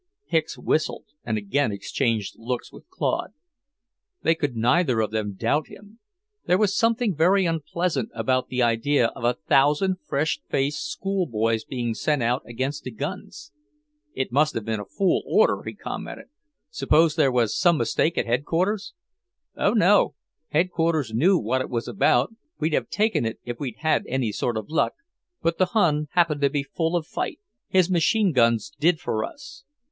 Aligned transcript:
Hicks 0.25 0.57
whistled 0.57 1.05
and 1.23 1.37
again 1.37 1.71
exchanged 1.71 2.33
looks 2.39 2.73
with 2.73 2.89
Claude. 2.89 3.33
They 4.23 4.33
could 4.33 4.55
neither 4.55 4.99
of 4.99 5.11
them 5.11 5.35
doubt 5.35 5.67
him. 5.67 5.99
There 6.47 6.57
was 6.57 6.75
something 6.75 7.15
very 7.15 7.45
unpleasant 7.45 8.09
about 8.15 8.47
the 8.47 8.63
idea 8.63 9.09
of 9.09 9.23
a 9.23 9.35
thousand 9.35 9.97
fresh 10.07 10.39
faced 10.49 10.91
schoolboys 10.91 11.65
being 11.65 11.93
sent 11.93 12.23
out 12.23 12.41
against 12.49 12.83
the 12.83 12.89
guns. 12.89 13.51
"It 14.15 14.31
must 14.31 14.55
have 14.55 14.65
been 14.65 14.79
a 14.79 14.85
fool 14.85 15.21
order," 15.27 15.61
he 15.63 15.75
commented. 15.75 16.29
"Suppose 16.71 17.13
there 17.15 17.31
was 17.31 17.55
some 17.55 17.77
mistake 17.77 18.17
at 18.17 18.25
Headquarters?" 18.25 18.95
"Oh, 19.55 19.73
no, 19.73 20.15
Headquarters 20.47 21.13
knew 21.13 21.37
what 21.37 21.61
it 21.61 21.69
was 21.69 21.87
about! 21.87 22.33
We'd 22.59 22.73
have 22.73 22.89
taken 22.89 23.23
it, 23.23 23.39
if 23.45 23.59
we'd 23.59 23.77
had 23.77 24.05
any 24.07 24.31
sort 24.31 24.57
of 24.57 24.67
luck. 24.71 24.93
But 25.43 25.59
the 25.59 25.65
Hun 25.77 26.07
happened 26.13 26.41
to 26.41 26.49
be 26.49 26.63
full 26.63 26.95
of 26.95 27.05
fight. 27.05 27.39
His 27.67 27.91
machine 27.91 28.31
guns 28.31 28.71
did 28.79 28.99
for 28.99 29.23
us." 29.23 29.63